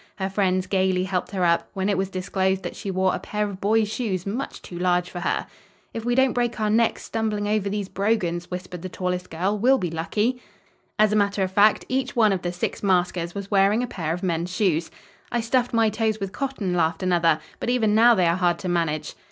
[0.15, 3.47] Her friends gayly helped her up, when it was disclosed that she wore a pair
[3.47, 5.45] of boy's shoes much too large for her.
[5.93, 9.77] "If we don't break our necks stumbling over these brogans," whispered the tallest girl, "we'll
[9.77, 10.41] be lucky."
[10.97, 14.11] As a matter of fact, each one of the six maskers was wearing a pair
[14.11, 14.89] of men's shoes.
[15.31, 18.67] "I stuffed my toes with cotton," laughed another, "but even now they are hard to
[18.67, 19.15] manage."